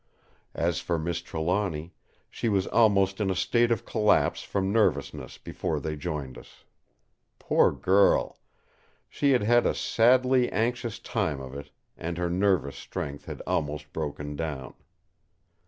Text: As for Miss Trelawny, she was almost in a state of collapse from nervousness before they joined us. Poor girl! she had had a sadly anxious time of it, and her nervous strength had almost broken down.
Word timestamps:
As 0.55 0.79
for 0.79 0.97
Miss 0.97 1.21
Trelawny, 1.21 1.93
she 2.27 2.49
was 2.49 2.65
almost 2.65 3.21
in 3.21 3.29
a 3.29 3.35
state 3.35 3.69
of 3.69 3.85
collapse 3.85 4.41
from 4.41 4.71
nervousness 4.73 5.37
before 5.37 5.79
they 5.79 5.95
joined 5.95 6.39
us. 6.39 6.63
Poor 7.37 7.71
girl! 7.71 8.39
she 9.07 9.33
had 9.33 9.43
had 9.43 9.67
a 9.67 9.75
sadly 9.75 10.51
anxious 10.51 10.97
time 10.97 11.39
of 11.39 11.53
it, 11.53 11.69
and 11.97 12.17
her 12.17 12.31
nervous 12.31 12.77
strength 12.77 13.25
had 13.25 13.43
almost 13.45 13.93
broken 13.93 14.35
down. 14.35 14.73